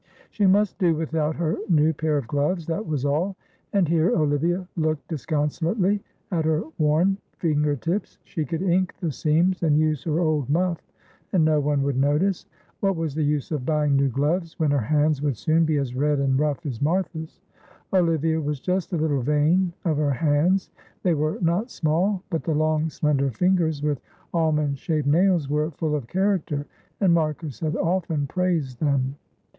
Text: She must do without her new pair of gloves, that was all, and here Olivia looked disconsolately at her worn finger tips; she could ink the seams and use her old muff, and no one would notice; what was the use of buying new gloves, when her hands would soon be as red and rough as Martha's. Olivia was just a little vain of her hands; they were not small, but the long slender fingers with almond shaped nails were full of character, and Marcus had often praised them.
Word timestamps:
She 0.31 0.47
must 0.47 0.79
do 0.79 0.95
without 0.95 1.35
her 1.35 1.57
new 1.69 1.93
pair 1.93 2.17
of 2.17 2.25
gloves, 2.25 2.65
that 2.65 2.87
was 2.87 3.05
all, 3.05 3.35
and 3.71 3.87
here 3.87 4.09
Olivia 4.09 4.67
looked 4.75 5.07
disconsolately 5.07 6.01
at 6.31 6.43
her 6.43 6.63
worn 6.79 7.17
finger 7.37 7.75
tips; 7.75 8.17
she 8.23 8.43
could 8.43 8.63
ink 8.63 8.95
the 8.99 9.11
seams 9.11 9.61
and 9.61 9.77
use 9.77 10.03
her 10.05 10.19
old 10.19 10.49
muff, 10.49 10.81
and 11.31 11.45
no 11.45 11.59
one 11.59 11.83
would 11.83 11.97
notice; 11.97 12.47
what 12.79 12.95
was 12.95 13.13
the 13.13 13.21
use 13.21 13.51
of 13.51 13.63
buying 13.63 13.95
new 13.95 14.09
gloves, 14.09 14.57
when 14.57 14.71
her 14.71 14.79
hands 14.79 15.21
would 15.21 15.37
soon 15.37 15.65
be 15.65 15.77
as 15.77 15.93
red 15.95 16.17
and 16.17 16.39
rough 16.39 16.65
as 16.65 16.81
Martha's. 16.81 17.39
Olivia 17.93 18.41
was 18.41 18.59
just 18.59 18.93
a 18.93 18.97
little 18.97 19.21
vain 19.21 19.71
of 19.85 19.97
her 19.97 20.09
hands; 20.13 20.71
they 21.03 21.13
were 21.13 21.37
not 21.41 21.69
small, 21.69 22.23
but 22.31 22.43
the 22.43 22.55
long 22.55 22.89
slender 22.89 23.29
fingers 23.29 23.83
with 23.83 24.01
almond 24.33 24.79
shaped 24.79 25.07
nails 25.07 25.47
were 25.47 25.69
full 25.69 25.93
of 25.93 26.07
character, 26.07 26.65
and 27.01 27.13
Marcus 27.13 27.59
had 27.59 27.75
often 27.75 28.25
praised 28.25 28.79
them. 28.79 29.15